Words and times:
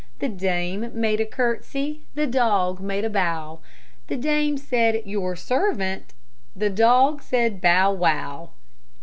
The 0.17 0.29
dame 0.29 0.89
made 0.99 1.21
a 1.21 1.27
curtsy, 1.27 2.01
The 2.15 2.25
dog 2.25 2.79
made 2.79 3.05
a 3.05 3.09
bow; 3.11 3.59
The 4.07 4.17
dame 4.17 4.57
said, 4.57 5.03
"Your 5.05 5.35
servant," 5.35 6.15
The 6.55 6.71
dog 6.71 7.21
said, 7.21 7.61
"Bow 7.61 7.91
wow." 7.93 8.49